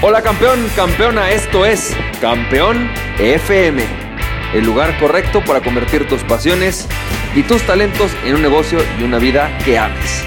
Hola 0.00 0.22
campeón, 0.22 0.64
campeona, 0.76 1.32
esto 1.32 1.66
es 1.66 1.92
Campeón 2.20 2.88
FM, 3.18 3.82
el 4.54 4.64
lugar 4.64 4.96
correcto 5.00 5.42
para 5.44 5.60
convertir 5.60 6.06
tus 6.06 6.22
pasiones 6.22 6.86
y 7.34 7.42
tus 7.42 7.66
talentos 7.66 8.12
en 8.24 8.36
un 8.36 8.42
negocio 8.42 8.78
y 9.00 9.02
una 9.02 9.18
vida 9.18 9.50
que 9.64 9.76
ames. 9.76 10.22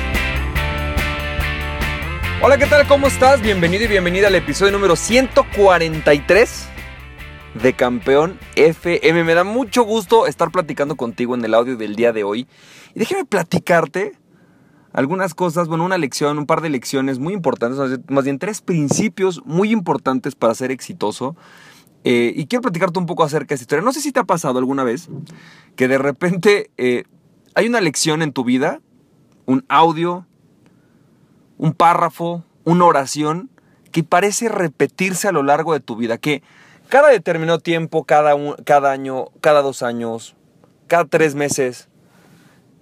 Hola, 2.42 2.58
¿qué 2.58 2.66
tal? 2.66 2.86
¿Cómo 2.86 3.08
estás? 3.08 3.42
Bienvenido 3.42 3.86
y 3.86 3.88
bienvenida 3.88 4.28
al 4.28 4.36
episodio 4.36 4.74
número 4.74 4.98
143 4.98 6.68
de 7.54 7.72
Campeón 7.72 8.38
FM. 8.58 9.24
Me 9.24 9.36
da 9.36 9.46
mucho 9.46 9.84
gusto 9.84 10.28
estar 10.28 10.52
platicando 10.52 10.98
contigo 10.98 11.34
en 11.34 11.46
el 11.46 11.54
audio 11.54 11.78
del 11.78 11.96
día 11.96 12.12
de 12.12 12.26
hoy. 12.26 12.46
Y 12.94 13.00
déjame 13.00 13.24
platicarte 13.24 14.18
algunas 14.94 15.34
cosas, 15.34 15.68
bueno, 15.68 15.86
una 15.86 15.98
lección, 15.98 16.38
un 16.38 16.46
par 16.46 16.62
de 16.62 16.70
lecciones 16.70 17.20
muy 17.20 17.34
importantes, 17.34 18.00
más 18.10 18.26
bien 18.26 18.40
tres 18.40 18.62
principios 18.62 19.42
muy 19.46 19.72
importantes 19.72 20.36
para 20.36 20.54
ser 20.56 20.72
exitoso. 20.72 21.36
Eh, 22.04 22.34
y 22.36 22.48
quiero 22.48 22.64
platicarte 22.64 22.98
un 22.98 23.06
poco 23.06 23.24
acerca 23.24 23.50
de 23.50 23.56
esta 23.56 23.64
historia. 23.64 23.86
No 23.86 23.94
sé 23.94 24.02
si 24.02 24.12
te 24.12 24.20
ha 24.20 24.24
pasado 24.24 24.58
alguna 24.58 24.84
vez 24.84 25.10
que 25.76 25.88
de 25.88 25.98
repente 25.98 26.72
eh, 26.78 27.04
hay 27.54 27.68
una 27.68 27.80
lección 27.80 28.22
en 28.22 28.34
tu 28.34 28.44
vida, 28.44 28.82
un 29.46 29.66
audio, 29.70 30.26
un 31.58 31.74
párrafo, 31.74 32.44
una 32.64 32.86
oración 32.86 33.50
que 33.92 34.04
parece 34.04 34.50
repetirse 34.50 35.28
a 35.28 35.32
lo 35.32 35.44
largo 35.44 35.74
de 35.74 35.80
tu 35.80 35.96
vida, 35.96 36.18
que 36.18 36.42
cada 36.90 37.10
determinado 37.10 37.60
tiempo, 37.60 38.04
cada, 38.06 38.34
cada 38.66 38.92
año, 38.92 39.28
cada 39.42 39.62
dos 39.62 39.84
años, 39.84 40.36
cada 40.88 41.06
tres 41.06 41.36
meses, 41.36 41.88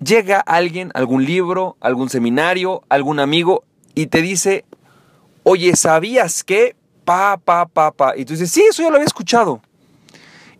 llega 0.03 0.39
alguien, 0.39 0.91
algún 0.93 1.25
libro, 1.25 1.77
algún 1.81 2.09
seminario, 2.09 2.83
algún 2.89 3.19
amigo 3.19 3.63
y 3.95 4.07
te 4.07 4.21
dice, 4.21 4.65
oye, 5.43 5.75
¿sabías 5.75 6.43
que? 6.43 6.75
Pa, 7.05 7.37
pa, 7.37 7.65
pa, 7.65 7.91
pa. 7.91 8.15
Y 8.17 8.25
tú 8.25 8.33
dices, 8.33 8.51
sí, 8.51 8.61
eso 8.69 8.83
ya 8.83 8.89
lo 8.89 8.95
había 8.95 9.07
escuchado. 9.07 9.61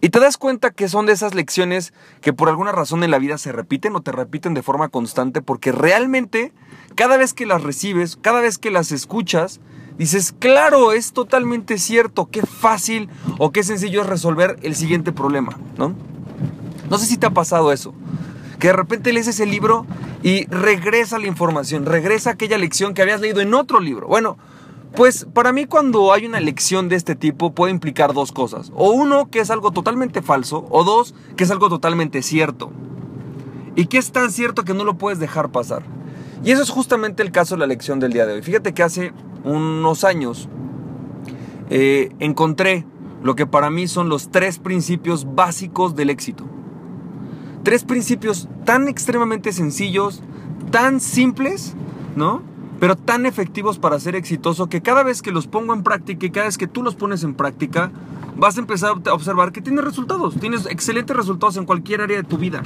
Y 0.02 0.10
te 0.10 0.20
das 0.20 0.38
cuenta 0.38 0.72
que 0.72 0.88
son 0.88 1.06
de 1.06 1.14
esas 1.14 1.36
lecciones 1.36 1.94
que 2.22 2.32
por 2.32 2.48
alguna 2.48 2.72
razón 2.72 3.04
en 3.04 3.12
la 3.12 3.20
vida 3.20 3.38
se 3.38 3.52
repiten 3.52 3.96
o 3.96 4.02
te 4.02 4.14
repiten 4.14 4.54
de 4.54 4.64
forma 4.64 4.88
constante 4.88 5.42
porque 5.42 5.74
realmente 5.74 6.54
cada 6.96 7.18
vez 7.18 7.34
que 7.34 7.46
las 7.46 7.64
recibes, 7.64 8.18
cada 8.22 8.40
vez 8.40 8.58
que 8.58 8.72
las 8.72 8.94
escuchas, 8.94 9.60
dices, 9.98 10.34
claro, 10.40 10.94
es 10.94 11.12
totalmente 11.12 11.78
cierto, 11.78 12.30
qué 12.32 12.44
fácil 12.44 13.10
o 13.38 13.52
qué 13.52 13.62
sencillo 13.62 14.02
es 14.02 14.08
resolver 14.08 14.58
el 14.64 14.74
siguiente 14.74 15.12
problema, 15.12 15.60
¿no? 15.78 15.94
No 16.90 16.98
sé 16.98 17.06
si 17.06 17.18
te 17.18 17.28
ha 17.28 17.32
pasado 17.32 17.74
eso 17.74 17.94
que 18.60 18.68
de 18.68 18.74
repente 18.74 19.14
lees 19.14 19.28
ese 19.28 19.46
libro 19.46 19.86
y 20.22 20.46
regresa 20.48 21.18
la 21.18 21.28
información, 21.28 21.86
regresa 21.86 22.32
aquella 22.32 22.58
lección 22.58 22.94
que 22.94 23.02
habías 23.02 23.22
leído 23.22 23.42
en 23.42 23.54
otro 23.54 23.80
libro. 23.80 24.08
Bueno, 24.08 24.38
pues 24.96 25.26
para 25.34 25.54
mí 25.54 25.66
cuando 25.66 26.12
hay 26.12 26.26
una 26.26 26.40
lección 26.40 26.90
de 26.90 26.96
este 26.96 27.16
tipo 27.16 27.54
puede 27.54 27.72
implicar 27.72 28.14
dos 28.14 28.32
cosas. 28.32 28.72
O 28.76 28.92
uno, 28.92 29.30
que 29.30 29.40
es 29.40 29.50
algo 29.50 29.72
totalmente 29.72 30.22
falso, 30.22 30.68
o 30.70 30.84
dos, 30.84 31.16
que 31.38 31.46
es 31.46 31.52
algo 31.52 31.70
totalmente 31.70 32.22
cierto. 32.22 32.72
Y 33.76 33.86
que 33.86 33.98
es 33.98 34.12
tan 34.12 34.32
cierto 34.32 34.64
que 34.66 34.74
no 34.74 34.84
lo 34.84 34.98
puedes 34.98 35.20
dejar 35.20 35.52
pasar. 35.52 35.84
Y 36.44 36.52
eso 36.52 36.62
es 36.62 36.70
justamente 36.70 37.24
el 37.24 37.32
caso 37.32 37.56
de 37.56 37.60
la 37.60 37.68
lección 37.68 38.00
del 38.00 38.14
día 38.14 38.26
de 38.26 38.34
hoy. 38.34 38.42
Fíjate 38.42 38.74
que 38.74 38.84
hace 38.84 39.14
unos 39.44 40.04
años 40.04 40.50
eh, 41.70 42.12
encontré 42.20 42.86
lo 43.24 43.36
que 43.36 43.46
para 43.46 43.70
mí 43.70 43.88
son 43.88 44.10
los 44.10 44.32
tres 44.32 44.60
principios 44.60 45.36
básicos 45.36 45.96
del 45.96 46.10
éxito. 46.10 46.46
Tres 47.70 47.84
principios 47.84 48.50
tan 48.66 48.88
extremadamente 48.88 49.54
sencillos, 49.54 50.24
tan 50.72 51.00
simples, 51.00 51.76
¿no? 52.16 52.42
Pero 52.80 52.96
tan 52.96 53.28
efectivos 53.28 53.78
para 53.78 54.00
ser 54.00 54.16
exitoso 54.16 54.70
que 54.70 54.82
cada 54.82 55.04
vez 55.04 55.22
que 55.22 55.32
los 55.32 55.46
pongo 55.46 55.76
en 55.76 55.84
práctica 55.84 56.26
y 56.26 56.32
cada 56.32 56.48
vez 56.48 56.58
que 56.58 56.66
tú 56.66 56.82
los 56.82 56.96
pones 56.96 57.24
en 57.24 57.36
práctica, 57.36 57.92
vas 58.36 58.58
a 58.58 58.62
empezar 58.62 58.96
a 59.06 59.14
observar 59.14 59.52
que 59.52 59.62
tienes 59.62 59.86
resultados, 59.86 60.34
tienes 60.40 60.66
excelentes 60.66 61.16
resultados 61.16 61.58
en 61.58 61.66
cualquier 61.66 62.02
área 62.02 62.18
de 62.18 62.24
tu 62.24 62.40
vida. 62.40 62.64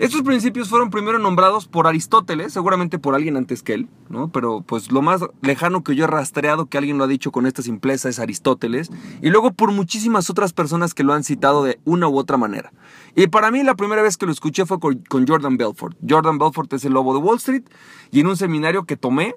Estos 0.00 0.22
principios 0.22 0.70
fueron 0.70 0.88
primero 0.88 1.18
nombrados 1.18 1.68
por 1.68 1.86
Aristóteles, 1.86 2.54
seguramente 2.54 2.98
por 2.98 3.14
alguien 3.14 3.36
antes 3.36 3.62
que 3.62 3.74
él, 3.74 3.88
¿no? 4.08 4.32
Pero 4.32 4.62
pues 4.62 4.90
lo 4.90 5.02
más 5.02 5.20
lejano 5.42 5.84
que 5.84 5.94
yo 5.94 6.04
he 6.04 6.06
rastreado 6.06 6.64
que 6.64 6.78
alguien 6.78 6.96
lo 6.96 7.04
ha 7.04 7.06
dicho 7.06 7.30
con 7.30 7.44
esta 7.44 7.60
simpleza 7.60 8.08
es 8.08 8.18
Aristóteles, 8.18 8.90
y 9.20 9.28
luego 9.28 9.52
por 9.52 9.72
muchísimas 9.72 10.30
otras 10.30 10.54
personas 10.54 10.94
que 10.94 11.04
lo 11.04 11.12
han 11.12 11.22
citado 11.22 11.62
de 11.64 11.80
una 11.84 12.08
u 12.08 12.16
otra 12.16 12.38
manera. 12.38 12.72
Y 13.14 13.26
para 13.26 13.50
mí 13.50 13.62
la 13.62 13.74
primera 13.74 14.00
vez 14.00 14.16
que 14.16 14.24
lo 14.24 14.32
escuché 14.32 14.64
fue 14.64 14.80
con, 14.80 15.26
Jordan 15.28 15.58
Belfort. 15.58 15.98
Jordan 16.08 16.38
Belfort 16.38 16.72
es 16.72 16.86
el 16.86 16.94
lobo 16.94 17.12
de 17.12 17.20
Wall 17.20 17.36
Street, 17.36 17.64
y 18.10 18.20
en 18.20 18.28
un 18.28 18.38
seminario 18.38 18.84
que 18.84 18.96
tomé 18.96 19.34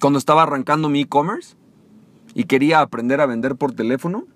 cuando 0.00 0.20
estaba 0.20 0.44
arrancando 0.44 0.88
mi 0.88 1.00
e-commerce 1.00 1.56
y 2.32 2.44
quería 2.44 2.80
aprender 2.80 3.20
a 3.20 3.26
vender 3.26 3.56
por 3.56 3.72
teléfono, 3.72 4.26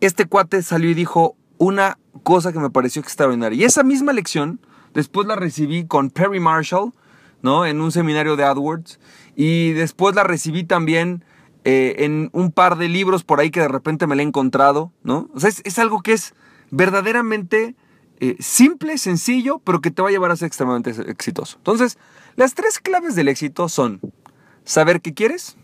este 0.00 0.24
cuate 0.24 0.62
salió 0.62 0.88
y 0.88 0.94
dijo 0.94 1.36
una 1.58 1.98
cosa 2.22 2.52
que 2.52 2.60
me 2.60 2.70
pareció 2.70 3.02
extraordinaria. 3.02 3.60
Y 3.60 3.64
esa 3.64 3.82
misma 3.82 4.12
lección 4.12 4.60
después 4.94 5.26
la 5.26 5.36
recibí 5.36 5.86
con 5.86 6.10
Perry 6.10 6.40
Marshall, 6.40 6.92
¿no? 7.42 7.66
En 7.66 7.80
un 7.80 7.92
seminario 7.92 8.36
de 8.36 8.44
AdWords. 8.44 8.98
Y 9.36 9.72
después 9.72 10.14
la 10.14 10.24
recibí 10.24 10.64
también 10.64 11.24
eh, 11.64 12.04
en 12.04 12.30
un 12.32 12.50
par 12.50 12.78
de 12.78 12.88
libros 12.88 13.24
por 13.24 13.40
ahí 13.40 13.50
que 13.50 13.60
de 13.60 13.68
repente 13.68 14.06
me 14.06 14.16
la 14.16 14.22
he 14.22 14.26
encontrado, 14.26 14.92
¿no? 15.02 15.28
O 15.34 15.40
sea, 15.40 15.50
es, 15.50 15.78
algo 15.78 16.00
que 16.02 16.12
es 16.12 16.34
verdaderamente 16.70 17.74
eh, 18.20 18.36
simple, 18.40 18.98
sencillo, 18.98 19.60
pero 19.60 19.80
que 19.80 19.90
te 19.90 20.02
va 20.02 20.08
a 20.08 20.10
llevar 20.10 20.30
a 20.30 20.36
ser 20.36 20.46
extremadamente 20.46 20.90
exitoso. 21.10 21.56
Entonces, 21.58 21.98
las 22.36 22.54
tres 22.54 22.78
claves 22.78 23.14
del 23.14 23.28
éxito 23.28 23.68
son 23.68 24.00
saber 24.64 25.00
qué 25.00 25.14
quieres, 25.14 25.56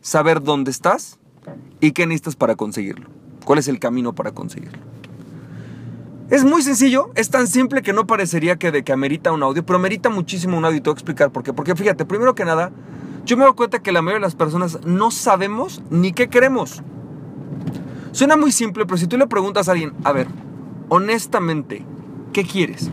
saber 0.00 0.42
dónde 0.42 0.70
estás 0.70 1.18
y 1.80 1.92
qué 1.92 2.06
necesitas 2.06 2.36
para 2.36 2.56
conseguirlo. 2.56 3.08
¿Cuál 3.44 3.58
es 3.58 3.68
el 3.68 3.78
camino 3.78 4.14
para 4.14 4.32
conseguirlo? 4.32 4.78
Es 6.32 6.44
muy 6.44 6.62
sencillo, 6.62 7.10
es 7.14 7.28
tan 7.28 7.46
simple 7.46 7.82
que 7.82 7.92
no 7.92 8.06
parecería 8.06 8.56
que, 8.56 8.72
de, 8.72 8.82
que 8.84 8.92
amerita 8.94 9.32
un 9.32 9.42
audio, 9.42 9.66
pero 9.66 9.78
amerita 9.78 10.08
muchísimo 10.08 10.56
un 10.56 10.64
audio 10.64 10.78
y 10.78 10.80
te 10.80 10.88
voy 10.88 10.94
a 10.94 10.98
explicar 10.98 11.30
por 11.30 11.42
qué. 11.42 11.52
Porque 11.52 11.76
fíjate, 11.76 12.06
primero 12.06 12.34
que 12.34 12.46
nada, 12.46 12.72
yo 13.26 13.36
me 13.36 13.44
doy 13.44 13.52
cuenta 13.52 13.82
que 13.82 13.92
la 13.92 14.00
mayoría 14.00 14.20
de 14.20 14.28
las 14.28 14.34
personas 14.34 14.80
no 14.86 15.10
sabemos 15.10 15.82
ni 15.90 16.14
qué 16.14 16.30
queremos. 16.30 16.82
Suena 18.12 18.38
muy 18.38 18.50
simple, 18.50 18.86
pero 18.86 18.96
si 18.96 19.06
tú 19.08 19.18
le 19.18 19.26
preguntas 19.26 19.68
a 19.68 19.72
alguien, 19.72 19.92
a 20.04 20.12
ver, 20.12 20.26
honestamente, 20.88 21.84
¿qué 22.32 22.44
quieres? 22.44 22.90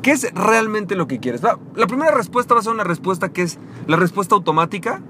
¿Qué 0.00 0.12
es 0.12 0.32
realmente 0.32 0.94
lo 0.94 1.06
que 1.06 1.20
quieres? 1.20 1.42
La 1.42 1.86
primera 1.86 2.12
respuesta 2.12 2.54
va 2.54 2.60
a 2.60 2.62
ser 2.62 2.72
una 2.72 2.84
respuesta 2.84 3.28
que 3.34 3.42
es 3.42 3.58
la 3.86 3.98
respuesta 3.98 4.34
automática 4.34 5.02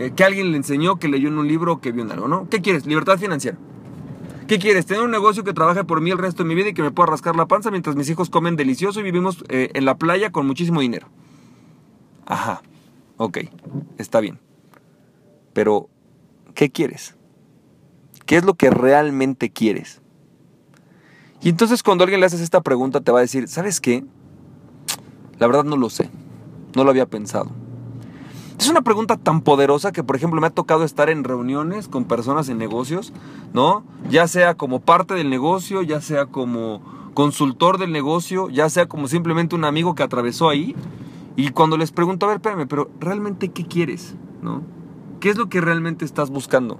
eh, 0.00 0.10
que 0.10 0.24
alguien 0.24 0.50
le 0.50 0.56
enseñó, 0.56 0.96
que 0.96 1.06
leyó 1.06 1.28
en 1.28 1.38
un 1.38 1.46
libro 1.46 1.80
que 1.80 1.92
vio 1.92 2.02
en 2.02 2.10
algo, 2.10 2.26
¿no? 2.26 2.48
¿Qué 2.50 2.60
quieres? 2.62 2.84
Libertad 2.84 3.16
financiera. 3.16 3.56
¿Qué 4.46 4.58
quieres? 4.60 4.86
¿Tener 4.86 5.02
un 5.02 5.10
negocio 5.10 5.42
que 5.42 5.52
trabaje 5.52 5.82
por 5.82 6.00
mí 6.00 6.10
el 6.10 6.18
resto 6.18 6.44
de 6.44 6.48
mi 6.48 6.54
vida 6.54 6.68
y 6.68 6.74
que 6.74 6.82
me 6.82 6.92
pueda 6.92 7.10
rascar 7.10 7.34
la 7.34 7.46
panza 7.46 7.70
mientras 7.70 7.96
mis 7.96 8.08
hijos 8.08 8.30
comen 8.30 8.54
delicioso 8.54 9.00
y 9.00 9.02
vivimos 9.02 9.44
eh, 9.48 9.70
en 9.74 9.84
la 9.84 9.96
playa 9.96 10.30
con 10.30 10.46
muchísimo 10.46 10.80
dinero? 10.80 11.08
Ajá, 12.26 12.62
ok, 13.16 13.38
está 13.98 14.20
bien. 14.20 14.38
Pero, 15.52 15.88
¿qué 16.54 16.70
quieres? 16.70 17.16
¿Qué 18.24 18.36
es 18.36 18.44
lo 18.44 18.54
que 18.54 18.70
realmente 18.70 19.50
quieres? 19.50 20.00
Y 21.40 21.48
entonces 21.48 21.82
cuando 21.82 22.04
alguien 22.04 22.20
le 22.20 22.26
haces 22.26 22.40
esta 22.40 22.60
pregunta 22.60 23.00
te 23.00 23.12
va 23.12 23.18
a 23.18 23.22
decir, 23.22 23.48
¿sabes 23.48 23.80
qué? 23.80 24.04
La 25.38 25.46
verdad 25.46 25.64
no 25.64 25.76
lo 25.76 25.90
sé, 25.90 26.08
no 26.74 26.84
lo 26.84 26.90
había 26.90 27.06
pensado. 27.06 27.50
Es 28.58 28.68
una 28.68 28.80
pregunta 28.80 29.16
tan 29.16 29.42
poderosa 29.42 29.92
que, 29.92 30.02
por 30.02 30.16
ejemplo, 30.16 30.40
me 30.40 30.46
ha 30.46 30.50
tocado 30.50 30.84
estar 30.84 31.10
en 31.10 31.24
reuniones 31.24 31.88
con 31.88 32.04
personas 32.04 32.48
en 32.48 32.56
negocios, 32.58 33.12
¿no? 33.52 33.84
Ya 34.08 34.28
sea 34.28 34.54
como 34.54 34.80
parte 34.80 35.14
del 35.14 35.28
negocio, 35.28 35.82
ya 35.82 36.00
sea 36.00 36.26
como 36.26 36.80
consultor 37.12 37.78
del 37.78 37.92
negocio, 37.92 38.48
ya 38.48 38.68
sea 38.70 38.86
como 38.86 39.08
simplemente 39.08 39.54
un 39.54 39.64
amigo 39.64 39.94
que 39.94 40.02
atravesó 40.02 40.48
ahí. 40.48 40.74
Y 41.36 41.50
cuando 41.50 41.76
les 41.76 41.92
pregunto, 41.92 42.24
a 42.24 42.30
ver, 42.30 42.36
espérame, 42.36 42.66
pero 42.66 42.90
realmente 42.98 43.50
qué 43.50 43.66
quieres, 43.66 44.14
¿no? 44.42 44.62
¿Qué 45.20 45.28
es 45.28 45.36
lo 45.36 45.48
que 45.48 45.60
realmente 45.60 46.04
estás 46.04 46.30
buscando? 46.30 46.78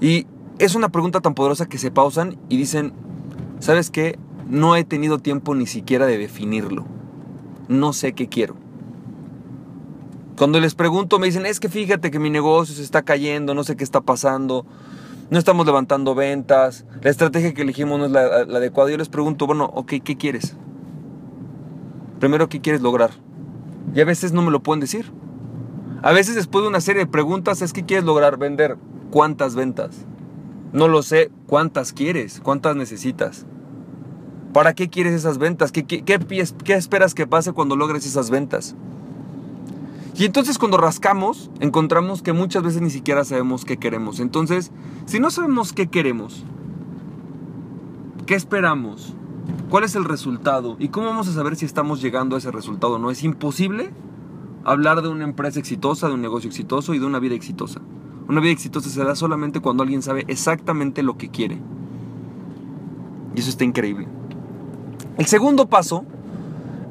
Y 0.00 0.26
es 0.58 0.74
una 0.74 0.88
pregunta 0.88 1.20
tan 1.20 1.34
poderosa 1.34 1.68
que 1.68 1.78
se 1.78 1.92
pausan 1.92 2.38
y 2.48 2.56
dicen, 2.56 2.92
¿sabes 3.60 3.90
qué? 3.90 4.18
No 4.48 4.74
he 4.74 4.82
tenido 4.82 5.18
tiempo 5.18 5.54
ni 5.54 5.66
siquiera 5.66 6.06
de 6.06 6.18
definirlo. 6.18 6.84
No 7.68 7.92
sé 7.92 8.12
qué 8.12 8.28
quiero. 8.28 8.61
Cuando 10.42 10.58
les 10.58 10.74
pregunto 10.74 11.20
me 11.20 11.26
dicen, 11.26 11.46
es 11.46 11.60
que 11.60 11.68
fíjate 11.68 12.10
que 12.10 12.18
mi 12.18 12.28
negocio 12.28 12.74
se 12.74 12.82
está 12.82 13.02
cayendo, 13.02 13.54
no 13.54 13.62
sé 13.62 13.76
qué 13.76 13.84
está 13.84 14.00
pasando, 14.00 14.66
no 15.30 15.38
estamos 15.38 15.64
levantando 15.64 16.16
ventas, 16.16 16.84
la 17.00 17.10
estrategia 17.10 17.54
que 17.54 17.62
elegimos 17.62 18.00
no 18.00 18.06
es 18.06 18.10
la, 18.10 18.22
adecuada. 18.22 18.90
Yo 18.90 18.96
les 18.96 19.08
pregunto, 19.08 19.46
bueno, 19.46 19.70
ok, 19.72 19.92
¿qué 20.02 20.16
quieres? 20.16 20.56
Primero, 22.18 22.48
¿qué 22.48 22.60
quieres 22.60 22.82
lograr? 22.82 23.12
Y 23.94 24.00
a 24.00 24.04
veces 24.04 24.32
no 24.32 24.42
me 24.42 24.50
lo 24.50 24.64
pueden 24.64 24.80
decir. 24.80 25.12
A 26.02 26.10
veces 26.10 26.34
después 26.34 26.64
de 26.64 26.70
una 26.70 26.80
serie 26.80 27.04
de 27.04 27.10
preguntas 27.12 27.62
es 27.62 27.72
que 27.72 27.84
quieres 27.84 28.04
lograr 28.04 28.36
vender. 28.36 28.78
¿Cuántas 29.12 29.54
ventas? 29.54 30.06
No 30.72 30.88
lo 30.88 31.04
sé. 31.04 31.30
¿Cuántas 31.46 31.92
quieres? 31.92 32.40
¿Cuántas 32.42 32.74
necesitas? 32.74 33.46
¿Para 34.52 34.74
qué 34.74 34.90
quieres 34.90 35.12
esas 35.12 35.38
ventas? 35.38 35.70
¿Qué, 35.70 35.84
qué, 35.84 36.02
qué, 36.02 36.18
qué 36.64 36.74
esperas 36.74 37.14
que 37.14 37.28
pase 37.28 37.52
cuando 37.52 37.76
logres 37.76 38.04
esas 38.04 38.28
ventas? 38.28 38.74
Y 40.14 40.24
entonces 40.24 40.58
cuando 40.58 40.76
rascamos, 40.76 41.50
encontramos 41.60 42.22
que 42.22 42.32
muchas 42.32 42.62
veces 42.62 42.82
ni 42.82 42.90
siquiera 42.90 43.24
sabemos 43.24 43.64
qué 43.64 43.78
queremos. 43.78 44.20
Entonces, 44.20 44.70
si 45.06 45.20
no 45.20 45.30
sabemos 45.30 45.72
qué 45.72 45.86
queremos, 45.88 46.44
qué 48.26 48.34
esperamos, 48.34 49.14
cuál 49.70 49.84
es 49.84 49.94
el 49.94 50.04
resultado 50.04 50.76
y 50.78 50.88
cómo 50.88 51.06
vamos 51.06 51.28
a 51.28 51.32
saber 51.32 51.56
si 51.56 51.64
estamos 51.64 52.02
llegando 52.02 52.36
a 52.36 52.38
ese 52.38 52.50
resultado 52.50 52.98
no, 52.98 53.10
es 53.10 53.22
imposible 53.22 53.90
hablar 54.64 55.02
de 55.02 55.08
una 55.08 55.24
empresa 55.24 55.58
exitosa, 55.58 56.08
de 56.08 56.14
un 56.14 56.22
negocio 56.22 56.48
exitoso 56.48 56.94
y 56.94 56.98
de 56.98 57.06
una 57.06 57.18
vida 57.18 57.34
exitosa. 57.34 57.80
Una 58.28 58.40
vida 58.40 58.52
exitosa 58.52 58.90
se 58.90 59.02
da 59.02 59.16
solamente 59.16 59.60
cuando 59.60 59.82
alguien 59.82 60.02
sabe 60.02 60.24
exactamente 60.28 61.02
lo 61.02 61.16
que 61.16 61.30
quiere. 61.30 61.58
Y 63.34 63.40
eso 63.40 63.50
está 63.50 63.64
increíble. 63.64 64.06
El 65.18 65.26
segundo 65.26 65.68
paso 65.68 66.04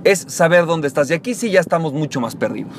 es 0.03 0.25
saber 0.27 0.65
dónde 0.65 0.87
estás. 0.87 1.09
Y 1.09 1.13
aquí 1.13 1.33
sí 1.33 1.51
ya 1.51 1.59
estamos 1.59 1.93
mucho 1.93 2.19
más 2.19 2.35
perdidos. 2.35 2.73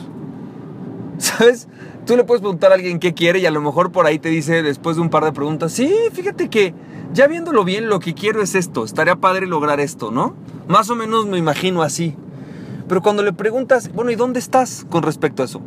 ¿Sabes? 1.23 1.69
Tú 2.05 2.17
le 2.17 2.25
puedes 2.25 2.41
preguntar 2.41 2.73
a 2.73 2.75
alguien 2.75 2.99
qué 2.99 3.15
quiere 3.15 3.39
y 3.39 3.47
a 3.47 3.53
lo 3.53 3.61
mejor 3.61 3.93
por 3.93 4.07
ahí 4.07 4.19
te 4.19 4.29
dice 4.29 4.65
después 4.65 4.97
de 4.97 5.03
un 5.03 5.09
par 5.09 5.25
de 5.25 5.31
preguntas, 5.31 5.73
sí, 5.73 5.95
fíjate 6.13 6.51
que 6.51 6.75
ya 7.13 7.29
viéndolo 7.29 7.63
bien, 7.63 7.89
lo 7.89 8.01
que 8.01 8.13
quiero 8.13 8.43
es 8.43 8.57
esto, 8.57 8.85
estaría 8.85 9.15
padre 9.15 9.47
lograr 9.47 9.79
esto, 9.79 10.11
¿no? 10.11 10.35
Más 10.67 10.91
o 10.91 10.97
menos 10.97 11.27
me 11.27 11.39
imagino 11.39 11.83
así. 11.83 12.17
Pero 12.89 13.03
cuando 13.03 13.23
le 13.23 13.33
preguntas, 13.33 13.93
bueno, 13.93 14.11
¿y 14.11 14.17
dónde 14.17 14.41
estás 14.41 14.85
con 14.91 15.05
respecto 15.05 15.43
a 15.43 15.45
eso? 15.45 15.63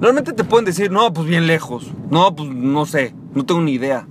Normalmente 0.00 0.32
te 0.32 0.44
pueden 0.44 0.64
decir, 0.64 0.90
no, 0.90 1.12
pues 1.12 1.28
bien 1.28 1.46
lejos, 1.46 1.92
no, 2.08 2.34
pues 2.34 2.48
no 2.48 2.86
sé, 2.86 3.14
no 3.34 3.44
tengo 3.44 3.60
ni 3.60 3.72
idea. 3.72 4.06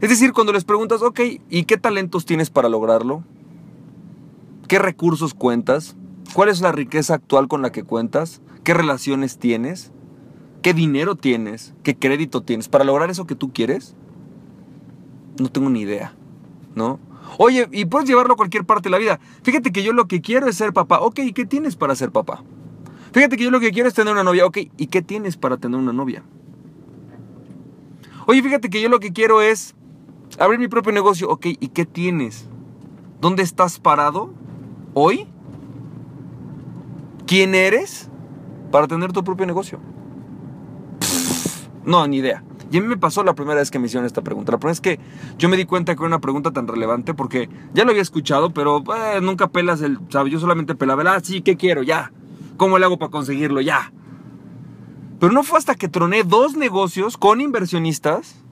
Es 0.00 0.10
decir, 0.10 0.32
cuando 0.32 0.52
les 0.52 0.64
preguntas, 0.64 1.02
ok, 1.02 1.20
¿y 1.50 1.64
qué 1.64 1.76
talentos 1.76 2.24
tienes 2.24 2.50
para 2.50 2.68
lograrlo? 2.68 3.24
¿Qué 4.68 4.78
recursos 4.78 5.34
cuentas? 5.34 5.96
¿Cuál 6.36 6.50
es 6.50 6.60
la 6.60 6.70
riqueza 6.70 7.14
actual 7.14 7.48
con 7.48 7.62
la 7.62 7.72
que 7.72 7.82
cuentas? 7.82 8.42
¿Qué 8.62 8.74
relaciones 8.74 9.38
tienes? 9.38 9.90
¿Qué 10.60 10.74
dinero 10.74 11.14
tienes? 11.14 11.72
¿Qué 11.82 11.96
crédito 11.96 12.42
tienes 12.42 12.68
para 12.68 12.84
lograr 12.84 13.08
eso 13.08 13.26
que 13.26 13.34
tú 13.34 13.54
quieres? 13.54 13.96
No 15.40 15.50
tengo 15.50 15.70
ni 15.70 15.80
idea, 15.80 16.14
¿no? 16.74 17.00
Oye, 17.38 17.66
y 17.72 17.86
puedes 17.86 18.06
llevarlo 18.06 18.34
a 18.34 18.36
cualquier 18.36 18.66
parte 18.66 18.90
de 18.90 18.90
la 18.90 18.98
vida. 18.98 19.18
Fíjate 19.44 19.72
que 19.72 19.82
yo 19.82 19.94
lo 19.94 20.08
que 20.08 20.20
quiero 20.20 20.46
es 20.46 20.58
ser 20.58 20.74
papá. 20.74 21.00
Ok, 21.00 21.20
¿y 21.20 21.32
qué 21.32 21.46
tienes 21.46 21.74
para 21.74 21.96
ser 21.96 22.12
papá? 22.12 22.44
Fíjate 23.12 23.38
que 23.38 23.44
yo 23.44 23.50
lo 23.50 23.58
que 23.58 23.72
quiero 23.72 23.88
es 23.88 23.94
tener 23.94 24.12
una 24.12 24.22
novia. 24.22 24.44
Ok, 24.44 24.58
¿y 24.76 24.88
qué 24.88 25.00
tienes 25.00 25.38
para 25.38 25.56
tener 25.56 25.80
una 25.80 25.94
novia? 25.94 26.22
Oye, 28.26 28.42
fíjate 28.42 28.68
que 28.68 28.82
yo 28.82 28.90
lo 28.90 29.00
que 29.00 29.14
quiero 29.14 29.40
es 29.40 29.74
abrir 30.38 30.60
mi 30.60 30.68
propio 30.68 30.92
negocio. 30.92 31.30
Ok, 31.30 31.46
¿y 31.46 31.68
qué 31.68 31.86
tienes? 31.86 32.46
¿Dónde 33.22 33.42
estás 33.42 33.80
parado 33.80 34.34
hoy? 34.92 35.26
¿Quién 37.26 37.54
eres? 37.54 38.08
para 38.70 38.86
tener 38.86 39.12
tu 39.12 39.24
propio 39.24 39.46
negocio? 39.46 39.80
No, 41.84 42.06
ni 42.06 42.18
idea. 42.18 42.42
Y 42.70 42.78
a 42.78 42.80
mí 42.80 42.86
me 42.88 42.96
pasó 42.96 43.22
la 43.22 43.34
primera 43.34 43.60
vez 43.60 43.70
que 43.70 43.78
me 43.78 43.86
hicieron 43.86 44.06
esta 44.06 44.22
pregunta. 44.22 44.52
La 44.52 44.58
primera 44.58 44.72
vez 44.72 44.80
que 44.80 45.00
yo 45.38 45.48
me 45.48 45.56
di 45.56 45.64
cuenta 45.64 45.94
que 45.94 46.00
era 46.00 46.08
una 46.08 46.20
pregunta 46.20 46.50
tan 46.50 46.66
relevante 46.66 47.14
porque 47.14 47.48
ya 47.74 47.84
lo 47.84 47.90
había 47.90 48.02
escuchado, 48.02 48.50
pero 48.50 48.82
eh, 48.94 49.20
nunca 49.22 49.48
pelas 49.48 49.82
el, 49.82 49.98
¿sabes? 50.10 50.32
Yo 50.32 50.40
solamente 50.40 50.74
pelaba, 50.74 51.04
ah, 51.14 51.20
sí, 51.22 51.42
¿qué 51.42 51.56
quiero? 51.56 51.82
Ya. 51.82 52.12
¿Cómo 52.56 52.78
le 52.78 52.84
hago 52.84 52.98
para 52.98 53.10
conseguirlo? 53.10 53.60
Ya. 53.60 53.92
Pero 55.20 55.32
no 55.32 55.42
fue 55.42 55.58
hasta 55.58 55.76
que 55.76 55.88
troné 55.88 56.24
dos 56.24 56.56
negocios 56.56 57.16
con 57.16 57.40
inversionistas, 57.40 58.44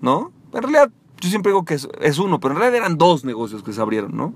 ¿no? 0.00 0.32
En 0.52 0.62
realidad, 0.62 0.92
yo 1.20 1.28
siempre 1.30 1.50
digo 1.50 1.64
que 1.64 1.74
es, 1.74 1.88
es 2.00 2.18
uno, 2.18 2.40
pero 2.40 2.54
en 2.54 2.60
realidad 2.60 2.84
eran 2.84 2.98
dos 2.98 3.24
negocios 3.24 3.62
que 3.62 3.72
se 3.72 3.80
abrieron, 3.80 4.16
¿no? 4.16 4.34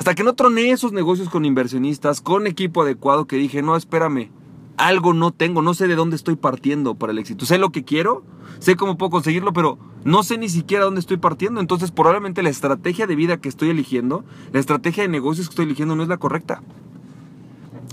Hasta 0.00 0.14
que 0.14 0.24
no 0.24 0.32
troné 0.32 0.70
esos 0.70 0.92
negocios 0.92 1.28
con 1.28 1.44
inversionistas, 1.44 2.22
con 2.22 2.46
equipo 2.46 2.80
adecuado, 2.80 3.26
que 3.26 3.36
dije, 3.36 3.60
no, 3.60 3.76
espérame, 3.76 4.30
algo 4.78 5.12
no 5.12 5.30
tengo, 5.30 5.60
no 5.60 5.74
sé 5.74 5.88
de 5.88 5.94
dónde 5.94 6.16
estoy 6.16 6.36
partiendo 6.36 6.94
para 6.94 7.12
el 7.12 7.18
éxito. 7.18 7.44
Sé 7.44 7.58
lo 7.58 7.68
que 7.68 7.84
quiero, 7.84 8.24
sé 8.60 8.76
cómo 8.76 8.96
puedo 8.96 9.10
conseguirlo, 9.10 9.52
pero 9.52 9.78
no 10.04 10.22
sé 10.22 10.38
ni 10.38 10.48
siquiera 10.48 10.84
dónde 10.84 11.00
estoy 11.00 11.18
partiendo. 11.18 11.60
Entonces, 11.60 11.90
probablemente 11.90 12.42
la 12.42 12.48
estrategia 12.48 13.06
de 13.06 13.14
vida 13.14 13.42
que 13.42 13.50
estoy 13.50 13.68
eligiendo, 13.68 14.24
la 14.54 14.60
estrategia 14.60 15.02
de 15.02 15.10
negocios 15.10 15.48
que 15.48 15.52
estoy 15.52 15.66
eligiendo 15.66 15.94
no 15.94 16.02
es 16.02 16.08
la 16.08 16.16
correcta. 16.16 16.62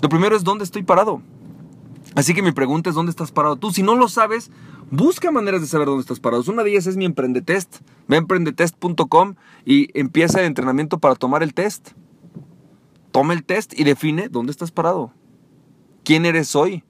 Lo 0.01 0.07
primero 0.07 0.37
es 0.37 0.45
dónde 0.45 0.63
estoy 0.63 0.83
parado. 0.83 1.21
Así 2.15 2.33
que 2.33 2.41
mi 2.41 2.53
pregunta 2.53 2.89
es 2.89 2.95
dónde 2.95 3.09
estás 3.09 3.33
parado 3.33 3.57
tú. 3.57 3.71
Si 3.71 3.83
no 3.83 3.95
lo 3.95 4.07
sabes, 4.07 4.49
busca 4.91 5.31
maneras 5.31 5.61
de 5.61 5.67
saber 5.67 5.87
dónde 5.87 6.01
estás 6.01 6.19
parado. 6.19 6.43
Una 6.47 6.63
de 6.63 6.71
ellas 6.71 6.87
es 6.87 6.97
mi 6.97 7.05
emprendetest. 7.05 7.77
Ve 8.07 8.15
a 8.15 8.19
emprendetest.com 8.19 9.35
y 9.65 9.89
empieza 9.99 10.39
el 10.39 10.45
entrenamiento 10.45 10.99
para 10.99 11.15
tomar 11.15 11.43
el 11.43 11.53
test. 11.53 11.89
Toma 13.11 13.33
el 13.33 13.43
test 13.43 13.77
y 13.77 13.83
define 13.83 14.29
dónde 14.29 14.51
estás 14.51 14.71
parado. 14.71 15.13
¿Quién 16.03 16.25
eres 16.25 16.55
hoy? 16.55 16.83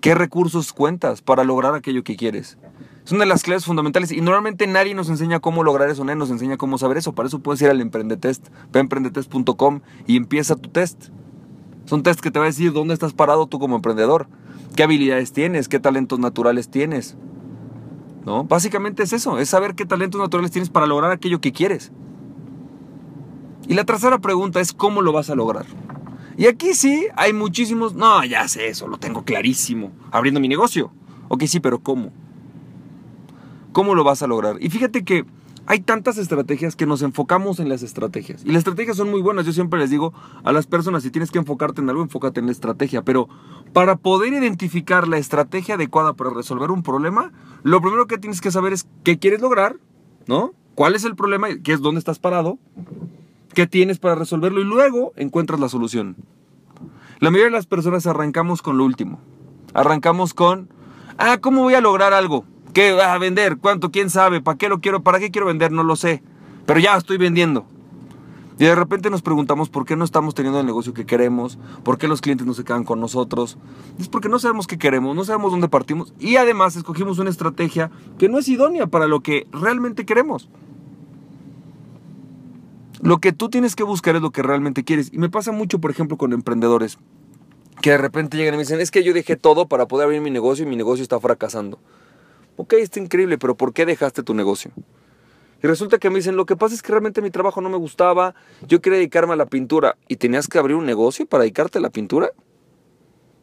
¿Qué 0.00 0.14
recursos 0.14 0.72
cuentas 0.72 1.22
para 1.22 1.44
lograr 1.44 1.74
aquello 1.74 2.04
que 2.04 2.16
quieres? 2.16 2.58
Es 3.04 3.12
una 3.12 3.20
de 3.20 3.30
las 3.30 3.42
claves 3.42 3.64
fundamentales 3.64 4.12
y 4.12 4.20
normalmente 4.20 4.66
nadie 4.66 4.94
nos 4.94 5.08
enseña 5.08 5.40
cómo 5.40 5.64
lograr 5.64 5.88
eso, 5.88 6.04
nadie 6.04 6.18
nos 6.18 6.30
enseña 6.30 6.58
cómo 6.58 6.76
saber 6.76 6.98
eso. 6.98 7.14
Para 7.14 7.26
eso 7.26 7.38
puedes 7.38 7.62
ir 7.62 7.70
al 7.70 7.80
emprendetest, 7.80 8.48
ve 8.70 8.78
a 8.78 8.82
emprendetest.com 8.82 9.80
y 10.06 10.16
empieza 10.16 10.56
tu 10.56 10.68
test. 10.68 11.06
Son 11.86 12.02
test 12.02 12.20
que 12.20 12.30
te 12.30 12.38
va 12.38 12.44
a 12.44 12.48
decir 12.48 12.72
dónde 12.74 12.92
estás 12.92 13.14
parado 13.14 13.46
tú 13.46 13.58
como 13.58 13.76
emprendedor, 13.76 14.28
qué 14.78 14.84
habilidades 14.84 15.32
tienes, 15.32 15.66
qué 15.66 15.80
talentos 15.80 16.20
naturales 16.20 16.70
tienes. 16.70 17.16
¿No? 18.24 18.44
Básicamente 18.44 19.02
es 19.02 19.12
eso, 19.12 19.40
es 19.40 19.48
saber 19.48 19.74
qué 19.74 19.84
talentos 19.84 20.20
naturales 20.20 20.52
tienes 20.52 20.70
para 20.70 20.86
lograr 20.86 21.10
aquello 21.10 21.40
que 21.40 21.50
quieres. 21.50 21.90
Y 23.66 23.74
la 23.74 23.82
tercera 23.82 24.18
pregunta 24.18 24.60
es 24.60 24.72
cómo 24.72 25.02
lo 25.02 25.10
vas 25.10 25.30
a 25.30 25.34
lograr. 25.34 25.66
Y 26.36 26.46
aquí 26.46 26.74
sí 26.74 27.08
hay 27.16 27.32
muchísimos, 27.32 27.96
no, 27.96 28.24
ya 28.24 28.46
sé 28.46 28.68
eso, 28.68 28.86
lo 28.86 28.98
tengo 28.98 29.24
clarísimo, 29.24 29.90
abriendo 30.12 30.38
mi 30.38 30.46
negocio. 30.46 30.92
Ok, 31.26 31.42
sí, 31.46 31.58
pero 31.58 31.80
¿cómo? 31.80 32.12
¿Cómo 33.72 33.96
lo 33.96 34.04
vas 34.04 34.22
a 34.22 34.28
lograr? 34.28 34.58
Y 34.60 34.70
fíjate 34.70 35.02
que 35.02 35.24
hay 35.70 35.80
tantas 35.80 36.16
estrategias 36.16 36.76
que 36.76 36.86
nos 36.86 37.02
enfocamos 37.02 37.60
en 37.60 37.68
las 37.68 37.82
estrategias. 37.82 38.42
Y 38.42 38.48
las 38.48 38.60
estrategias 38.60 38.96
son 38.96 39.10
muy 39.10 39.20
buenas. 39.20 39.44
Yo 39.44 39.52
siempre 39.52 39.78
les 39.78 39.90
digo 39.90 40.14
a 40.42 40.50
las 40.50 40.66
personas, 40.66 41.02
si 41.02 41.10
tienes 41.10 41.30
que 41.30 41.36
enfocarte 41.36 41.82
en 41.82 41.90
algo, 41.90 42.00
enfócate 42.00 42.40
en 42.40 42.46
la 42.46 42.52
estrategia. 42.52 43.02
Pero 43.02 43.28
para 43.74 43.96
poder 43.96 44.32
identificar 44.32 45.06
la 45.06 45.18
estrategia 45.18 45.74
adecuada 45.74 46.14
para 46.14 46.30
resolver 46.30 46.70
un 46.70 46.82
problema, 46.82 47.32
lo 47.64 47.82
primero 47.82 48.06
que 48.06 48.16
tienes 48.16 48.40
que 48.40 48.50
saber 48.50 48.72
es 48.72 48.86
qué 49.04 49.18
quieres 49.18 49.42
lograr, 49.42 49.76
¿no? 50.26 50.54
¿Cuál 50.74 50.94
es 50.94 51.04
el 51.04 51.14
problema? 51.14 51.48
¿Qué 51.62 51.74
es 51.74 51.82
dónde 51.82 51.98
estás 51.98 52.18
parado? 52.18 52.58
¿Qué 53.52 53.66
tienes 53.66 53.98
para 53.98 54.14
resolverlo? 54.14 54.62
Y 54.62 54.64
luego 54.64 55.12
encuentras 55.16 55.60
la 55.60 55.68
solución. 55.68 56.16
La 57.20 57.30
mayoría 57.30 57.50
de 57.50 57.56
las 57.58 57.66
personas 57.66 58.06
arrancamos 58.06 58.62
con 58.62 58.78
lo 58.78 58.86
último. 58.86 59.20
Arrancamos 59.74 60.32
con, 60.32 60.70
ah, 61.18 61.36
¿cómo 61.42 61.64
voy 61.64 61.74
a 61.74 61.82
lograr 61.82 62.14
algo? 62.14 62.46
¿Qué 62.72 62.92
va 62.92 63.12
a 63.12 63.18
vender? 63.18 63.58
¿Cuánto? 63.58 63.90
¿Quién 63.90 64.10
sabe? 64.10 64.40
¿Para 64.40 64.58
qué 64.58 64.68
lo 64.68 64.80
quiero? 64.80 65.02
¿Para 65.02 65.18
qué 65.18 65.30
quiero 65.30 65.46
vender? 65.46 65.72
No 65.72 65.82
lo 65.82 65.96
sé. 65.96 66.22
Pero 66.66 66.80
ya 66.80 66.96
estoy 66.96 67.16
vendiendo. 67.16 67.66
Y 68.58 68.64
de 68.64 68.74
repente 68.74 69.08
nos 69.08 69.22
preguntamos 69.22 69.68
por 69.68 69.84
qué 69.84 69.94
no 69.94 70.04
estamos 70.04 70.34
teniendo 70.34 70.58
el 70.58 70.66
negocio 70.66 70.92
que 70.92 71.06
queremos, 71.06 71.58
por 71.84 71.96
qué 71.96 72.08
los 72.08 72.20
clientes 72.20 72.44
no 72.44 72.54
se 72.54 72.64
quedan 72.64 72.82
con 72.82 73.00
nosotros. 73.00 73.56
Es 74.00 74.08
porque 74.08 74.28
no 74.28 74.40
sabemos 74.40 74.66
qué 74.66 74.78
queremos, 74.78 75.14
no 75.14 75.24
sabemos 75.24 75.52
dónde 75.52 75.68
partimos 75.68 76.12
y 76.18 76.36
además 76.36 76.74
escogimos 76.74 77.20
una 77.20 77.30
estrategia 77.30 77.92
que 78.18 78.28
no 78.28 78.38
es 78.38 78.48
idónea 78.48 78.88
para 78.88 79.06
lo 79.06 79.20
que 79.20 79.46
realmente 79.52 80.04
queremos. 80.04 80.48
Lo 83.00 83.18
que 83.18 83.32
tú 83.32 83.48
tienes 83.48 83.76
que 83.76 83.84
buscar 83.84 84.16
es 84.16 84.22
lo 84.22 84.32
que 84.32 84.42
realmente 84.42 84.82
quieres. 84.82 85.12
Y 85.12 85.18
me 85.18 85.28
pasa 85.28 85.52
mucho, 85.52 85.78
por 85.80 85.92
ejemplo, 85.92 86.16
con 86.16 86.32
emprendedores 86.32 86.98
que 87.80 87.90
de 87.90 87.98
repente 87.98 88.36
llegan 88.36 88.54
y 88.54 88.56
me 88.56 88.64
dicen, 88.64 88.80
es 88.80 88.90
que 88.90 89.04
yo 89.04 89.14
dejé 89.14 89.36
todo 89.36 89.68
para 89.68 89.86
poder 89.86 90.06
abrir 90.06 90.20
mi 90.20 90.32
negocio 90.32 90.64
y 90.64 90.68
mi 90.68 90.74
negocio 90.74 91.04
está 91.04 91.20
fracasando. 91.20 91.78
Ok, 92.58 92.72
está 92.72 92.98
increíble, 92.98 93.38
pero 93.38 93.56
¿por 93.56 93.72
qué 93.72 93.86
dejaste 93.86 94.24
tu 94.24 94.34
negocio? 94.34 94.72
Y 95.62 95.66
resulta 95.68 95.98
que 95.98 96.10
me 96.10 96.16
dicen, 96.16 96.34
lo 96.34 96.44
que 96.44 96.56
pasa 96.56 96.74
es 96.74 96.82
que 96.82 96.90
realmente 96.90 97.22
mi 97.22 97.30
trabajo 97.30 97.60
no 97.60 97.70
me 97.70 97.76
gustaba, 97.76 98.34
yo 98.66 98.80
quería 98.80 98.98
dedicarme 98.98 99.34
a 99.34 99.36
la 99.36 99.46
pintura 99.46 99.96
y 100.08 100.16
tenías 100.16 100.48
que 100.48 100.58
abrir 100.58 100.74
un 100.74 100.84
negocio 100.84 101.24
para 101.24 101.42
dedicarte 101.42 101.78
a 101.78 101.80
la 101.80 101.90
pintura. 101.90 102.32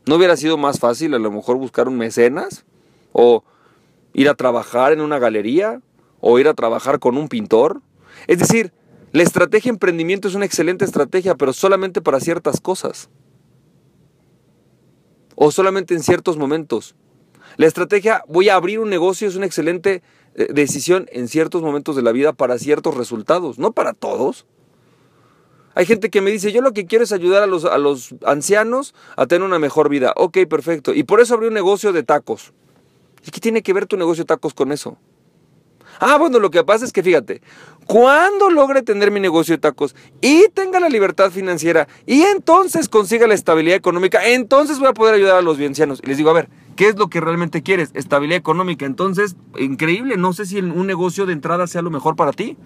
¿No 0.05 0.15
hubiera 0.15 0.35
sido 0.35 0.57
más 0.57 0.79
fácil 0.79 1.13
a 1.13 1.19
lo 1.19 1.31
mejor 1.31 1.55
buscar 1.55 1.87
un 1.87 1.97
mecenas? 1.97 2.65
¿O 3.13 3.45
ir 4.11 4.27
a 4.27 4.33
trabajar 4.33 4.91
en 4.91 4.99
una 4.99 5.17
galería? 5.17 5.81
¿O 6.19 6.37
ir 6.37 6.49
a 6.49 6.53
trabajar 6.53 6.99
con 6.99 7.17
un 7.17 7.29
pintor? 7.29 7.81
Es 8.27 8.39
decir, 8.39 8.73
la 9.13 9.23
estrategia 9.23 9.69
emprendimiento 9.69 10.27
es 10.27 10.35
una 10.35 10.43
excelente 10.43 10.83
estrategia, 10.83 11.35
pero 11.35 11.53
solamente 11.53 12.01
para 12.01 12.19
ciertas 12.19 12.59
cosas. 12.59 13.09
O 15.35 15.51
solamente 15.51 15.93
en 15.93 16.03
ciertos 16.03 16.35
momentos. 16.35 16.95
La 17.57 17.67
estrategia, 17.67 18.23
voy 18.27 18.49
a 18.49 18.55
abrir 18.55 18.79
un 18.79 18.89
negocio, 18.89 19.27
es 19.27 19.35
una 19.35 19.45
excelente 19.45 20.01
eh, 20.35 20.47
decisión 20.53 21.07
en 21.11 21.27
ciertos 21.27 21.61
momentos 21.61 21.95
de 21.95 22.01
la 22.01 22.11
vida 22.11 22.33
para 22.33 22.57
ciertos 22.59 22.95
resultados, 22.95 23.59
no 23.59 23.71
para 23.71 23.93
todos. 23.93 24.45
Hay 25.75 25.85
gente 25.85 26.09
que 26.09 26.21
me 26.21 26.31
dice, 26.31 26.51
yo 26.51 26.61
lo 26.61 26.71
que 26.71 26.85
quiero 26.85 27.03
es 27.03 27.11
ayudar 27.11 27.43
a 27.43 27.47
los, 27.47 28.15
ancianos 28.25 28.95
a 29.17 29.25
tener 29.27 29.45
una 29.45 29.59
mejor 29.59 29.89
vida. 29.89 30.13
Ok, 30.15 30.39
perfecto. 30.49 30.93
Y 30.93 31.03
por 31.03 31.19
eso 31.19 31.33
abrí 31.33 31.47
un 31.47 31.53
negocio 31.53 31.91
de 31.91 32.03
tacos. 32.03 32.53
¿Y 33.25 33.31
qué 33.31 33.41
tiene 33.41 33.61
que 33.61 33.73
ver 33.73 33.85
tu 33.85 33.97
negocio 33.97 34.23
de 34.23 34.27
tacos 34.27 34.53
con 34.53 34.71
eso? 34.71 34.97
Ah, 35.99 36.17
bueno, 36.17 36.39
lo 36.39 36.49
que 36.49 36.63
pasa 36.63 36.85
es 36.85 36.91
que 36.91 37.03
fíjate, 37.03 37.41
cuando 37.85 38.49
logre 38.49 38.83
tener 38.83 39.11
mi 39.11 39.19
negocio 39.19 39.55
de 39.55 39.59
tacos 39.59 39.95
y 40.21 40.47
tenga 40.49 40.79
la 40.79 40.89
libertad 40.89 41.31
financiera 41.31 41.87
y 42.05 42.23
entonces 42.23 42.89
consiga 42.89 43.27
la 43.27 43.33
estabilidad 43.33 43.77
económica, 43.77 44.25
entonces 44.25 44.79
voy 44.79 44.89
a 44.89 44.93
poder 44.93 45.15
ayudar 45.15 45.37
a 45.37 45.41
los 45.41 45.57
biencianos. 45.57 46.01
Y 46.03 46.07
les 46.07 46.17
digo, 46.17 46.29
a 46.29 46.33
ver, 46.33 46.49
¿qué 46.75 46.87
es 46.89 46.97
lo 46.97 47.09
que 47.09 47.21
realmente 47.21 47.63
quieres? 47.63 47.91
Estabilidad 47.93 48.37
económica. 48.37 48.85
Entonces, 48.85 49.35
increíble, 49.59 50.17
no 50.17 50.33
sé 50.33 50.45
si 50.45 50.59
un 50.59 50.87
negocio 50.87 51.25
de 51.25 51.33
entrada 51.33 51.67
sea 51.67 51.81
lo 51.81 51.89
mejor 51.89 52.15
para 52.15 52.33
ti. 52.33 52.57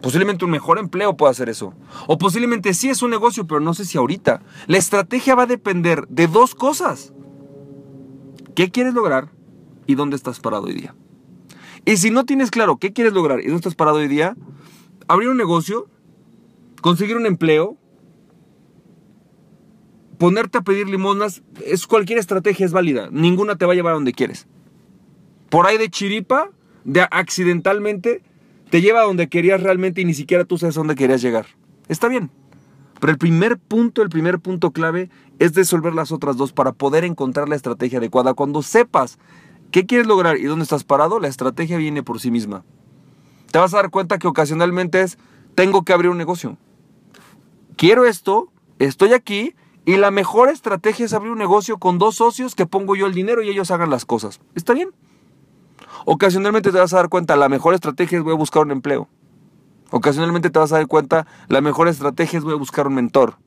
Posiblemente 0.00 0.44
un 0.44 0.52
mejor 0.52 0.78
empleo 0.78 1.16
pueda 1.16 1.32
hacer 1.32 1.48
eso. 1.48 1.74
O 2.06 2.18
posiblemente 2.18 2.72
sí 2.74 2.88
es 2.88 3.02
un 3.02 3.10
negocio, 3.10 3.46
pero 3.46 3.60
no 3.60 3.74
sé 3.74 3.84
si 3.84 3.98
ahorita. 3.98 4.42
La 4.66 4.78
estrategia 4.78 5.34
va 5.34 5.42
a 5.42 5.46
depender 5.46 6.06
de 6.08 6.28
dos 6.28 6.54
cosas. 6.54 7.12
¿Qué 8.54 8.70
quieres 8.70 8.94
lograr 8.94 9.30
y 9.86 9.94
dónde 9.94 10.16
estás 10.16 10.40
parado 10.40 10.64
hoy 10.64 10.74
día? 10.74 10.94
Y 11.84 11.96
si 11.96 12.10
no 12.10 12.24
tienes 12.24 12.50
claro 12.50 12.76
qué 12.76 12.92
quieres 12.92 13.12
lograr 13.12 13.40
y 13.40 13.44
dónde 13.44 13.56
estás 13.56 13.74
parado 13.74 13.98
hoy 13.98 14.08
día, 14.08 14.36
abrir 15.08 15.28
un 15.28 15.36
negocio, 15.36 15.88
conseguir 16.80 17.16
un 17.16 17.26
empleo, 17.26 17.76
ponerte 20.18 20.58
a 20.58 20.62
pedir 20.62 20.88
limonas, 20.88 21.42
es 21.64 21.86
cualquier 21.86 22.18
estrategia 22.18 22.66
es 22.66 22.72
válida. 22.72 23.08
Ninguna 23.10 23.56
te 23.56 23.64
va 23.64 23.72
a 23.72 23.76
llevar 23.76 23.92
a 23.92 23.94
donde 23.94 24.12
quieres. 24.12 24.46
Por 25.48 25.66
ahí 25.66 25.78
de 25.78 25.88
chiripa, 25.88 26.50
de 26.84 27.06
accidentalmente, 27.10 28.22
te 28.70 28.80
lleva 28.80 29.00
a 29.00 29.04
donde 29.04 29.28
querías 29.28 29.62
realmente 29.62 30.00
y 30.00 30.04
ni 30.04 30.14
siquiera 30.14 30.44
tú 30.44 30.58
sabes 30.58 30.76
a 30.76 30.80
dónde 30.80 30.96
querías 30.96 31.22
llegar. 31.22 31.46
Está 31.88 32.08
bien. 32.08 32.30
Pero 33.00 33.12
el 33.12 33.18
primer 33.18 33.58
punto, 33.58 34.02
el 34.02 34.08
primer 34.08 34.40
punto 34.40 34.72
clave 34.72 35.08
es 35.38 35.54
resolver 35.54 35.94
las 35.94 36.10
otras 36.10 36.36
dos 36.36 36.52
para 36.52 36.72
poder 36.72 37.04
encontrar 37.04 37.48
la 37.48 37.56
estrategia 37.56 37.98
adecuada. 37.98 38.34
Cuando 38.34 38.62
sepas 38.62 39.18
qué 39.70 39.86
quieres 39.86 40.08
lograr 40.08 40.36
y 40.36 40.44
dónde 40.44 40.64
estás 40.64 40.84
parado, 40.84 41.20
la 41.20 41.28
estrategia 41.28 41.78
viene 41.78 42.02
por 42.02 42.20
sí 42.20 42.30
misma. 42.30 42.64
Te 43.52 43.58
vas 43.58 43.72
a 43.72 43.78
dar 43.78 43.90
cuenta 43.90 44.18
que 44.18 44.26
ocasionalmente 44.26 45.00
es, 45.00 45.16
tengo 45.54 45.84
que 45.84 45.92
abrir 45.92 46.10
un 46.10 46.18
negocio. 46.18 46.58
Quiero 47.76 48.04
esto, 48.04 48.52
estoy 48.80 49.12
aquí 49.12 49.54
y 49.88 49.96
la 49.96 50.10
mejor 50.10 50.50
estrategia 50.50 51.06
es 51.06 51.14
abrir 51.14 51.32
un 51.32 51.38
negocio 51.38 51.78
con 51.78 51.96
dos 51.96 52.16
socios 52.16 52.54
que 52.54 52.66
pongo 52.66 52.94
yo 52.94 53.06
el 53.06 53.14
dinero 53.14 53.42
y 53.42 53.48
ellos 53.48 53.70
hagan 53.70 53.88
las 53.88 54.04
cosas. 54.04 54.38
¿Está 54.54 54.74
bien? 54.74 54.90
Ocasionalmente 56.04 56.70
te 56.70 56.78
vas 56.78 56.92
a 56.92 56.96
dar 56.96 57.08
cuenta, 57.08 57.36
la 57.36 57.48
mejor 57.48 57.72
estrategia 57.72 58.18
es 58.18 58.22
voy 58.22 58.34
a 58.34 58.36
buscar 58.36 58.64
un 58.64 58.70
empleo. 58.70 59.08
Ocasionalmente 59.90 60.50
te 60.50 60.58
vas 60.58 60.72
a 60.72 60.76
dar 60.76 60.88
cuenta, 60.88 61.26
la 61.48 61.62
mejor 61.62 61.88
estrategia 61.88 62.38
es 62.38 62.44
voy 62.44 62.52
a 62.52 62.58
buscar 62.58 62.86
un 62.86 62.96
mentor. 62.96 63.38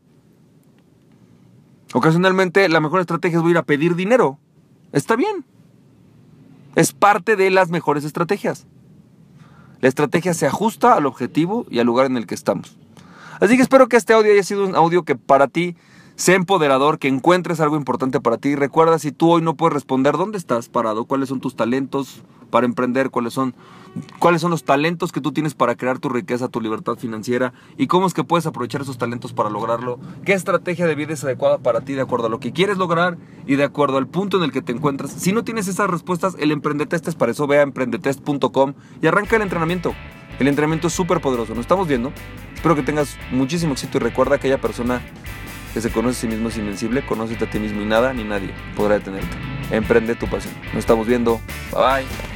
Ocasionalmente 1.93 2.67
la 2.69 2.79
mejor 2.79 3.01
estrategia 3.01 3.37
es 3.37 3.43
voy 3.43 3.51
a 3.51 3.51
ir 3.51 3.57
a 3.59 3.63
pedir 3.63 3.95
dinero. 3.95 4.39
Está 4.93 5.15
bien. 5.15 5.45
Es 6.73 6.91
parte 6.91 7.35
de 7.35 7.51
las 7.51 7.69
mejores 7.69 8.03
estrategias. 8.03 8.65
La 9.79 9.89
estrategia 9.89 10.33
se 10.33 10.47
ajusta 10.47 10.95
al 10.95 11.05
objetivo 11.05 11.67
y 11.69 11.77
al 11.77 11.85
lugar 11.85 12.07
en 12.07 12.17
el 12.17 12.25
que 12.25 12.33
estamos. 12.33 12.79
Así 13.39 13.57
que 13.57 13.61
espero 13.61 13.87
que 13.87 13.97
este 13.97 14.13
audio 14.13 14.31
haya 14.33 14.41
sido 14.41 14.65
un 14.65 14.75
audio 14.75 15.03
que 15.03 15.15
para 15.15 15.47
ti 15.47 15.75
sea 16.21 16.35
empoderador, 16.35 16.99
que 16.99 17.07
encuentres 17.07 17.61
algo 17.61 17.75
importante 17.75 18.21
para 18.21 18.37
ti. 18.37 18.53
Recuerda, 18.53 18.99
si 18.99 19.11
tú 19.11 19.31
hoy 19.31 19.41
no 19.41 19.55
puedes 19.55 19.73
responder, 19.73 20.17
¿dónde 20.17 20.37
estás 20.37 20.69
parado? 20.69 21.05
¿Cuáles 21.05 21.29
son 21.29 21.41
tus 21.41 21.55
talentos 21.55 22.21
para 22.51 22.67
emprender? 22.67 23.09
¿Cuáles 23.09 23.33
son, 23.33 23.55
cuáles 24.19 24.41
son 24.41 24.51
los 24.51 24.63
talentos 24.63 25.11
que 25.11 25.19
tú 25.19 25.31
tienes 25.31 25.55
para 25.55 25.73
crear 25.73 25.97
tu 25.97 26.09
riqueza, 26.09 26.47
tu 26.47 26.61
libertad 26.61 26.95
financiera? 26.95 27.53
¿Y 27.75 27.87
cómo 27.87 28.05
es 28.05 28.13
que 28.13 28.23
puedes 28.23 28.45
aprovechar 28.45 28.81
esos 28.81 28.99
talentos 28.99 29.33
para 29.33 29.49
lograrlo? 29.49 29.99
¿Qué 30.23 30.33
estrategia 30.33 30.85
de 30.85 30.93
vida 30.93 31.15
es 31.15 31.23
adecuada 31.23 31.57
para 31.57 31.81
ti 31.81 31.93
de 31.93 32.01
acuerdo 32.01 32.27
a 32.27 32.29
lo 32.29 32.39
que 32.39 32.51
quieres 32.51 32.77
lograr 32.77 33.17
y 33.47 33.55
de 33.55 33.63
acuerdo 33.63 33.97
al 33.97 34.05
punto 34.05 34.37
en 34.37 34.43
el 34.43 34.51
que 34.51 34.61
te 34.61 34.73
encuentras? 34.73 35.09
Si 35.09 35.33
no 35.33 35.43
tienes 35.43 35.67
esas 35.67 35.89
respuestas, 35.89 36.35
el 36.37 36.51
Emprendetest 36.51 37.07
es 37.07 37.15
para 37.15 37.31
eso. 37.31 37.47
Ve 37.47 37.57
a 37.57 37.63
emprendetest.com 37.63 38.75
y 39.01 39.07
arranca 39.07 39.37
el 39.37 39.41
entrenamiento. 39.41 39.95
El 40.37 40.47
entrenamiento 40.47 40.85
es 40.85 40.93
súper 40.93 41.19
poderoso. 41.19 41.55
Nos 41.55 41.61
estamos 41.61 41.87
viendo. 41.87 42.13
Espero 42.53 42.75
que 42.75 42.83
tengas 42.83 43.17
muchísimo 43.31 43.73
éxito 43.73 43.97
y 43.97 44.01
recuerda 44.01 44.37
que 44.37 44.41
aquella 44.41 44.61
persona 44.61 45.01
que 45.73 45.81
se 45.81 45.91
conoce 45.91 46.17
a 46.17 46.21
sí 46.21 46.27
mismo 46.27 46.49
es 46.49 46.57
invencible, 46.57 47.05
conócete 47.05 47.45
a 47.45 47.49
ti 47.49 47.59
mismo 47.59 47.81
y 47.81 47.85
nada 47.85 48.13
ni 48.13 48.23
nadie 48.23 48.53
podrá 48.75 48.95
detenerte. 48.95 49.37
Emprende 49.71 50.15
tu 50.15 50.27
pasión. 50.27 50.53
Nos 50.67 50.79
estamos 50.79 51.07
viendo. 51.07 51.39
Bye 51.71 52.03
bye. 52.03 52.30